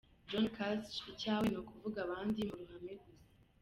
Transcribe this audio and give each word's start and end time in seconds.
John 0.29 0.45
Kasich 0.55 1.03
icyawe 1.11 1.45
ni 1.49 1.57
ukuvuga 1.63 1.97
abandi 2.05 2.39
mu 2.47 2.53
ruhame 2.59 2.93
gusa. 3.01 3.23